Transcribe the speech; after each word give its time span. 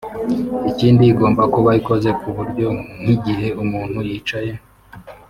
Ikindi 0.71 1.03
igomba 1.11 1.43
kuba 1.53 1.71
ikoze 1.79 2.09
ku 2.19 2.27
buryo 2.37 2.67
nk’igihe 3.01 3.47
umuntu 3.63 3.99
yicaye 4.09 4.53